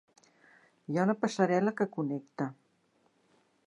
Hi 0.93 0.97
ha 0.97 1.05
una 1.09 1.15
passarel·la 1.25 1.77
que 1.83 1.89
connecta. 1.99 2.53